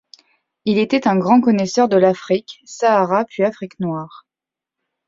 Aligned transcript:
Il 0.65 0.79
était 0.79 1.07
un 1.07 1.15
grand 1.15 1.41
connaisseur 1.41 1.87
de 1.87 1.95
l'Afrique, 1.95 2.61
Sahara 2.65 3.23
puis 3.23 3.43
Afrique 3.43 3.79
noire. 3.79 4.25